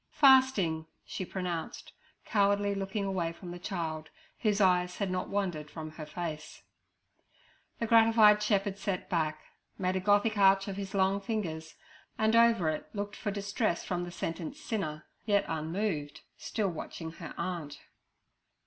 [0.09, 1.93] 'Fasting' she pronounced,
[2.25, 6.63] cowardly looking away from the child, whose eyes had not wandered from her face.
[7.77, 9.43] The gratified shepherd sat back,
[9.77, 11.75] made a Gothic arch of his long fingers,
[12.17, 17.35] and over it looked for distress from the sentenced sinner, yet unmoved, still watching her
[17.37, 17.77] aunt.